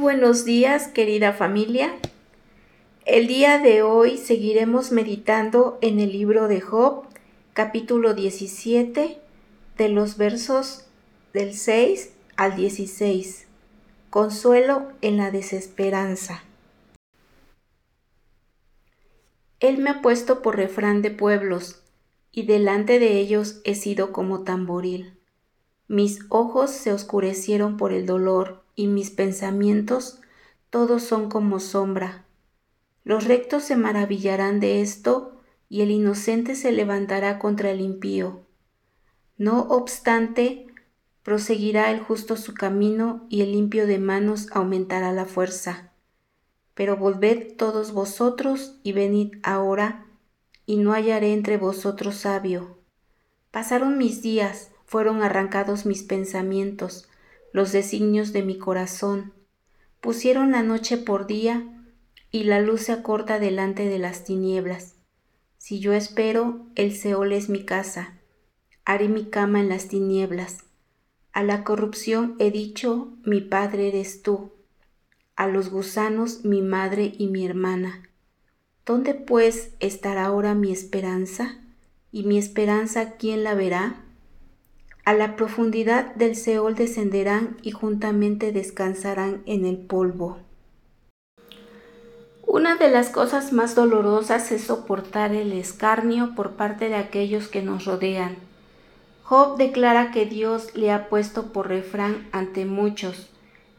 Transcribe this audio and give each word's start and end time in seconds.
buenos 0.00 0.44
días, 0.44 0.88
querida 0.88 1.32
familia. 1.32 1.94
El 3.06 3.26
día 3.26 3.58
de 3.58 3.82
hoy 3.82 4.18
seguiremos 4.18 4.92
meditando 4.92 5.78
en 5.80 6.00
el 6.00 6.12
libro 6.12 6.48
de 6.48 6.60
Job, 6.60 7.04
capítulo 7.54 8.12
17, 8.12 9.18
de 9.78 9.88
los 9.88 10.18
versos 10.18 10.84
del 11.32 11.54
6 11.54 12.12
al 12.36 12.56
16. 12.56 13.46
Consuelo 14.10 14.92
en 15.00 15.16
la 15.16 15.30
desesperanza. 15.30 16.42
Él 19.60 19.78
me 19.78 19.90
ha 19.90 20.02
puesto 20.02 20.42
por 20.42 20.56
refrán 20.56 21.00
de 21.00 21.10
pueblos, 21.10 21.82
y 22.32 22.44
delante 22.44 22.98
de 22.98 23.18
ellos 23.18 23.60
he 23.64 23.74
sido 23.74 24.12
como 24.12 24.42
tamboril. 24.42 25.14
Mis 25.88 26.18
ojos 26.28 26.70
se 26.70 26.92
oscurecieron 26.92 27.76
por 27.76 27.92
el 27.92 28.04
dolor, 28.04 28.59
y 28.74 28.86
mis 28.86 29.10
pensamientos 29.10 30.20
todos 30.70 31.02
son 31.02 31.28
como 31.28 31.58
sombra. 31.58 32.24
Los 33.04 33.24
rectos 33.24 33.64
se 33.64 33.76
maravillarán 33.76 34.60
de 34.60 34.80
esto, 34.80 35.40
y 35.68 35.82
el 35.82 35.90
inocente 35.90 36.54
se 36.54 36.72
levantará 36.72 37.38
contra 37.38 37.70
el 37.70 37.80
impío. 37.80 38.40
No 39.36 39.62
obstante, 39.62 40.66
proseguirá 41.22 41.90
el 41.90 42.00
justo 42.00 42.36
su 42.36 42.54
camino, 42.54 43.26
y 43.28 43.42
el 43.42 43.52
limpio 43.52 43.86
de 43.86 43.98
manos 43.98 44.48
aumentará 44.52 45.12
la 45.12 45.26
fuerza. 45.26 45.92
Pero 46.74 46.96
volved 46.96 47.56
todos 47.56 47.92
vosotros 47.92 48.78
y 48.82 48.92
venid 48.92 49.34
ahora, 49.42 50.06
y 50.66 50.76
no 50.76 50.92
hallaré 50.92 51.32
entre 51.32 51.56
vosotros 51.56 52.16
sabio. 52.16 52.78
Pasaron 53.50 53.98
mis 53.98 54.22
días, 54.22 54.70
fueron 54.84 55.22
arrancados 55.22 55.84
mis 55.84 56.02
pensamientos, 56.04 57.08
los 57.52 57.72
designios 57.72 58.32
de 58.32 58.42
mi 58.42 58.58
corazón. 58.58 59.32
Pusieron 60.00 60.52
la 60.52 60.62
noche 60.62 60.96
por 60.96 61.26
día 61.26 61.66
y 62.30 62.44
la 62.44 62.60
luz 62.60 62.82
se 62.82 62.92
acorta 62.92 63.38
delante 63.38 63.86
de 63.86 63.98
las 63.98 64.24
tinieblas. 64.24 64.94
Si 65.58 65.80
yo 65.80 65.92
espero, 65.92 66.66
el 66.74 66.94
Seol 66.96 67.32
es 67.32 67.48
mi 67.48 67.64
casa. 67.64 68.18
Haré 68.84 69.08
mi 69.08 69.26
cama 69.26 69.60
en 69.60 69.68
las 69.68 69.88
tinieblas. 69.88 70.64
A 71.32 71.42
la 71.42 71.64
corrupción 71.64 72.34
he 72.38 72.50
dicho, 72.50 73.12
mi 73.24 73.40
padre 73.40 73.88
eres 73.88 74.22
tú. 74.22 74.52
A 75.36 75.46
los 75.46 75.70
gusanos, 75.70 76.44
mi 76.44 76.62
madre 76.62 77.12
y 77.18 77.28
mi 77.28 77.44
hermana. 77.44 78.02
¿Dónde 78.86 79.14
pues 79.14 79.74
estará 79.78 80.26
ahora 80.26 80.54
mi 80.54 80.72
esperanza? 80.72 81.58
¿Y 82.10 82.24
mi 82.24 82.38
esperanza 82.38 83.16
quién 83.16 83.44
la 83.44 83.54
verá? 83.54 84.04
A 85.04 85.14
la 85.14 85.34
profundidad 85.36 86.14
del 86.14 86.36
Seol 86.36 86.74
descenderán 86.74 87.56
y 87.62 87.70
juntamente 87.70 88.52
descansarán 88.52 89.42
en 89.46 89.64
el 89.64 89.78
polvo. 89.78 90.38
Una 92.46 92.76
de 92.76 92.90
las 92.90 93.10
cosas 93.10 93.52
más 93.52 93.74
dolorosas 93.74 94.50
es 94.52 94.64
soportar 94.64 95.32
el 95.32 95.52
escarnio 95.52 96.34
por 96.34 96.52
parte 96.52 96.88
de 96.88 96.96
aquellos 96.96 97.48
que 97.48 97.62
nos 97.62 97.84
rodean. 97.84 98.36
Job 99.22 99.56
declara 99.56 100.10
que 100.10 100.26
Dios 100.26 100.74
le 100.74 100.90
ha 100.90 101.08
puesto 101.08 101.52
por 101.52 101.68
refrán 101.68 102.28
ante 102.32 102.66
muchos, 102.66 103.30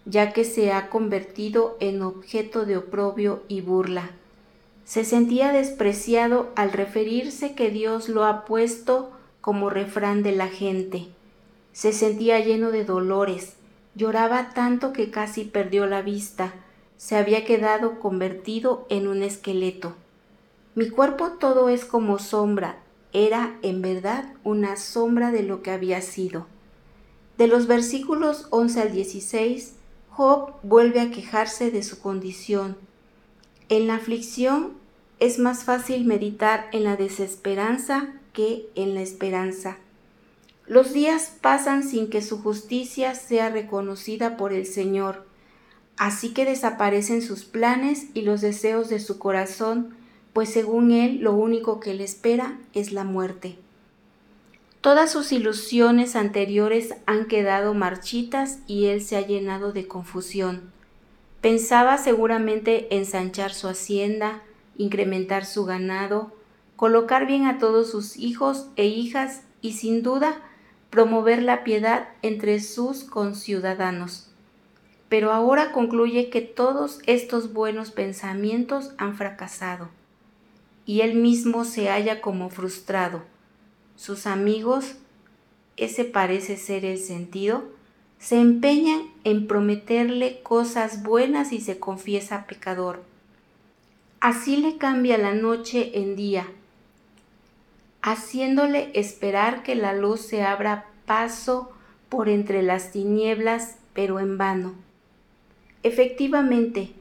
ya 0.06 0.32
que 0.32 0.46
se 0.46 0.72
ha 0.72 0.90
convertido 0.90 1.76
en 1.82 2.02
objeto 2.02 2.66
de 2.66 2.78
oprobio 2.78 3.44
y 3.50 3.60
burla. 3.62 4.12
Se 4.86 5.04
sentía 5.04 5.52
despreciado 5.52 6.50
al 6.56 6.72
referirse 6.72 7.54
que 7.54 7.70
Dios 7.70 8.10
lo 8.10 8.24
ha 8.26 8.46
puesto 8.46 9.12
como 9.42 9.70
refrán 9.70 10.24
de 10.24 10.32
la 10.32 10.48
gente. 10.48 11.08
Se 11.74 11.94
sentía 11.94 12.40
lleno 12.40 12.72
de 12.72 12.86
dolores, 12.86 13.56
lloraba 13.96 14.54
tanto 14.54 14.94
que 14.94 15.12
casi 15.12 15.44
perdió 15.44 15.88
la 15.88 16.02
vista, 16.02 16.54
se 16.98 17.18
había 17.18 17.44
quedado 17.46 18.00
convertido 18.00 18.86
en 18.90 19.08
un 19.08 19.24
esqueleto. 19.24 19.96
Mi 20.76 20.90
cuerpo 20.90 21.32
todo 21.40 21.68
es 21.70 21.84
como 21.84 22.20
sombra, 22.20 22.78
era 23.14 23.58
en 23.62 23.82
verdad 23.82 24.34
una 24.44 24.78
sombra 24.78 25.32
de 25.32 25.44
lo 25.44 25.64
que 25.64 25.72
había 25.72 26.02
sido. 26.02 26.46
De 27.38 27.48
los 27.48 27.68
versículos 27.68 28.48
11 28.52 28.82
al 28.82 28.92
16, 28.92 29.74
Job 30.12 30.54
vuelve 30.62 31.00
a 31.00 31.10
quejarse 31.10 31.72
de 31.72 31.84
su 31.84 32.00
condición. 32.00 32.78
En 33.70 33.88
la 33.88 33.96
aflicción 33.96 34.74
es 35.20 35.40
más 35.40 35.64
fácil 35.64 36.06
meditar 36.06 36.68
en 36.72 36.84
la 36.84 36.98
desesperanza 36.98 38.14
que 38.34 38.70
en 38.76 38.94
la 38.96 39.02
esperanza. 39.02 39.78
Los 40.68 40.94
días 40.94 41.34
pasan 41.42 41.84
sin 41.84 42.10
que 42.10 42.22
su 42.22 42.42
justicia 42.42 43.16
sea 43.16 43.50
reconocida 43.50 44.38
por 44.38 44.54
el 44.54 44.66
Señor, 44.66 45.26
así 45.98 46.34
que 46.34 46.46
desaparecen 46.46 47.22
sus 47.22 47.44
planes 47.44 48.08
y 48.14 48.22
los 48.22 48.42
deseos 48.42 48.90
de 48.90 49.00
su 49.00 49.20
corazón, 49.20 49.96
pues 50.34 50.50
según 50.50 50.92
él 50.92 51.20
lo 51.22 51.34
único 51.34 51.80
que 51.80 51.94
le 51.94 52.04
espera 52.04 52.58
es 52.74 52.94
la 52.94 53.04
muerte. 53.04 53.58
Todas 54.82 55.12
sus 55.12 55.32
ilusiones 55.32 56.16
anteriores 56.16 56.96
han 57.06 57.26
quedado 57.26 57.76
marchitas 57.76 58.60
y 58.66 58.86
él 58.86 59.02
se 59.02 59.16
ha 59.16 59.22
llenado 59.22 59.74
de 59.74 59.88
confusión. 59.88 60.72
Pensaba 61.40 61.98
seguramente 62.00 62.96
ensanchar 62.96 63.54
su 63.54 63.68
hacienda, 63.68 64.42
incrementar 64.78 65.46
su 65.46 65.66
ganado, 65.66 66.34
colocar 66.82 67.28
bien 67.28 67.46
a 67.46 67.60
todos 67.60 67.92
sus 67.92 68.18
hijos 68.18 68.66
e 68.76 68.88
hijas 68.88 69.44
y 69.62 69.74
sin 69.74 70.02
duda 70.02 70.42
promover 70.90 71.44
la 71.44 71.64
piedad 71.64 72.10
entre 72.24 72.60
sus 72.60 73.04
conciudadanos. 73.04 74.32
Pero 75.08 75.32
ahora 75.32 75.74
concluye 75.74 76.32
que 76.32 76.42
todos 76.42 76.98
estos 77.06 77.54
buenos 77.54 77.92
pensamientos 77.92 78.96
han 78.98 79.16
fracasado 79.16 79.90
y 80.88 81.02
él 81.02 81.14
mismo 81.14 81.66
se 81.66 81.88
halla 81.90 82.20
como 82.20 82.50
frustrado. 82.50 83.22
Sus 83.96 84.26
amigos, 84.26 84.96
ese 85.78 86.04
parece 86.04 86.58
ser 86.58 86.84
el 86.84 86.98
sentido, 86.98 87.64
se 88.18 88.40
empeñan 88.40 89.04
en 89.24 89.46
prometerle 89.46 90.42
cosas 90.42 91.04
buenas 91.04 91.54
y 91.54 91.62
se 91.62 91.78
confiesa 91.78 92.48
pecador. 92.48 93.04
Así 94.20 94.58
le 94.58 94.78
cambia 94.80 95.20
la 95.20 95.36
noche 95.36 96.00
en 96.00 96.16
día 96.16 96.48
haciéndole 98.02 98.92
esperar 98.94 99.64
que 99.64 99.76
la 99.76 99.94
luz 99.94 100.22
se 100.22 100.44
abra 100.44 100.86
paso 101.06 101.72
por 102.10 102.30
entre 102.30 102.62
las 102.62 102.92
tinieblas, 102.92 103.76
pero 103.94 104.20
en 104.20 104.38
vano. 104.38 104.74
Efectivamente, 105.84 106.92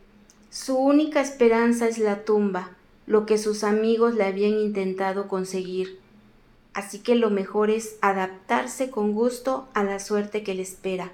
su 0.51 0.77
única 0.77 1.21
esperanza 1.21 1.87
es 1.89 1.99
la 1.99 2.25
tumba, 2.25 2.71
lo 3.07 3.27
que 3.27 3.39
sus 3.39 3.65
amigos 3.65 4.15
le 4.15 4.25
habían 4.25 4.59
intentado 4.59 5.29
conseguir. 5.29 5.99
Así 6.75 7.01
que 7.01 7.15
lo 7.15 7.31
mejor 7.31 7.71
es 7.71 7.97
adaptarse 8.01 8.91
con 8.91 9.13
gusto 9.13 9.69
a 9.75 9.83
la 9.83 9.99
suerte 9.99 10.43
que 10.43 10.55
le 10.55 10.63
espera. 10.63 11.13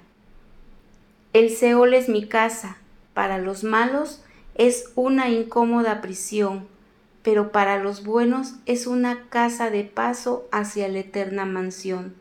El 1.33 1.49
Seol 1.49 1.93
es 1.93 2.09
mi 2.09 2.27
casa, 2.27 2.77
para 3.13 3.37
los 3.37 3.63
malos 3.63 4.21
es 4.55 4.91
una 4.95 5.29
incómoda 5.29 6.01
prisión, 6.01 6.67
pero 7.27 7.51
para 7.51 7.77
los 7.77 8.05
buenos 8.05 8.53
es 8.65 8.87
una 8.87 9.27
casa 9.27 9.69
de 9.69 9.83
paso 9.83 10.47
hacia 10.53 10.87
la 10.87 10.99
eterna 10.99 11.43
mansión. 11.45 12.15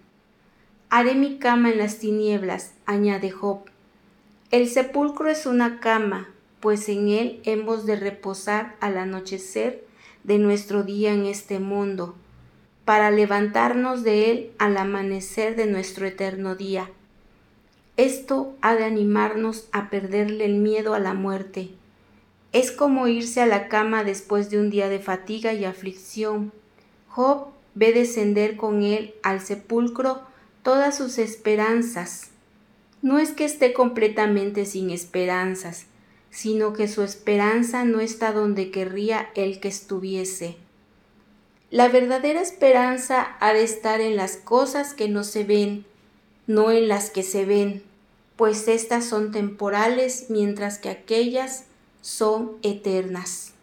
Haré 0.90 1.14
mi 1.14 1.38
cama 1.38 1.70
en 1.70 1.78
las 1.78 1.98
tinieblas, 1.98 2.72
añade 2.86 3.30
Job. 3.30 3.60
El 4.50 4.68
sepulcro 4.68 5.28
es 5.28 5.46
una 5.46 5.78
cama, 5.78 6.28
pues 6.58 6.88
en 6.88 7.06
él 7.06 7.40
hemos 7.44 7.86
de 7.86 7.94
reposar 7.94 8.74
al 8.80 8.98
anochecer 8.98 9.84
de 10.24 10.38
nuestro 10.38 10.82
día 10.82 11.12
en 11.12 11.26
este 11.26 11.60
mundo, 11.60 12.16
para 12.84 13.12
levantarnos 13.12 14.02
de 14.02 14.32
él 14.32 14.50
al 14.58 14.76
amanecer 14.76 15.54
de 15.54 15.66
nuestro 15.66 16.04
eterno 16.04 16.56
día. 16.56 16.90
Esto 17.96 18.56
ha 18.60 18.74
de 18.74 18.82
animarnos 18.82 19.68
a 19.70 19.88
perderle 19.88 20.46
el 20.46 20.56
miedo 20.56 20.94
a 20.94 20.98
la 20.98 21.14
muerte 21.14 21.70
es 22.56 22.72
como 22.72 23.06
irse 23.06 23.42
a 23.42 23.46
la 23.46 23.68
cama 23.68 24.02
después 24.02 24.48
de 24.48 24.58
un 24.58 24.70
día 24.70 24.88
de 24.88 24.98
fatiga 24.98 25.52
y 25.52 25.66
aflicción. 25.66 26.52
Job 27.06 27.48
ve 27.74 27.92
descender 27.92 28.56
con 28.56 28.82
él 28.82 29.14
al 29.22 29.42
sepulcro 29.42 30.22
todas 30.62 30.96
sus 30.96 31.18
esperanzas. 31.18 32.30
No 33.02 33.18
es 33.18 33.32
que 33.32 33.44
esté 33.44 33.74
completamente 33.74 34.64
sin 34.64 34.88
esperanzas, 34.88 35.84
sino 36.30 36.72
que 36.72 36.88
su 36.88 37.02
esperanza 37.02 37.84
no 37.84 38.00
está 38.00 38.32
donde 38.32 38.70
querría 38.70 39.28
él 39.34 39.60
que 39.60 39.68
estuviese. 39.68 40.56
La 41.70 41.88
verdadera 41.88 42.40
esperanza 42.40 43.36
ha 43.38 43.52
de 43.52 43.64
estar 43.64 44.00
en 44.00 44.16
las 44.16 44.38
cosas 44.38 44.94
que 44.94 45.10
no 45.10 45.24
se 45.24 45.44
ven, 45.44 45.84
no 46.46 46.70
en 46.70 46.88
las 46.88 47.10
que 47.10 47.22
se 47.22 47.44
ven, 47.44 47.82
pues 48.36 48.66
éstas 48.66 49.04
son 49.04 49.30
temporales 49.30 50.30
mientras 50.30 50.78
que 50.78 50.88
aquellas 50.88 51.66
son 52.06 52.58
eternas. 52.62 53.55